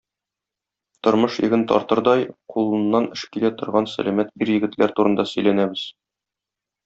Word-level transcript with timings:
Тормыш 1.07 1.33
йөген 1.47 1.65
тартырдай, 1.71 2.23
кулыннан 2.55 3.05
эш 3.17 3.25
килә 3.35 3.53
торган 3.61 3.89
сәламәт 3.93 4.33
ир-егетләр 4.45 4.95
турында 5.01 5.27
сөйләнәбез. 5.33 5.85